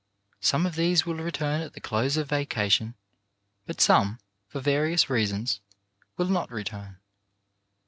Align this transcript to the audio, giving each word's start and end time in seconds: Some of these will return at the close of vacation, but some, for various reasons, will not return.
Some 0.39 0.65
of 0.65 0.73
these 0.73 1.05
will 1.05 1.13
return 1.13 1.61
at 1.61 1.73
the 1.73 1.79
close 1.79 2.17
of 2.17 2.27
vacation, 2.27 2.95
but 3.67 3.79
some, 3.79 4.17
for 4.47 4.59
various 4.59 5.11
reasons, 5.11 5.59
will 6.17 6.25
not 6.25 6.49
return. 6.49 6.97